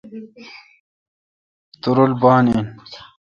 تورل 1.81 2.13
بان 2.21 2.45
این۔ 2.51 2.65